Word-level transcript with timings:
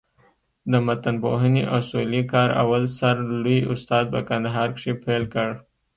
د 0.71 0.73
متنپوهني 0.87 1.63
اصولي 1.77 2.21
کار 2.31 2.49
اول 2.63 2.83
سر 2.97 3.15
لوى 3.43 3.57
استاد 3.73 4.03
په 4.13 4.19
کندهار 4.29 4.67
کښي 4.75 4.93
پېل 5.03 5.23
کړ. 5.33 5.49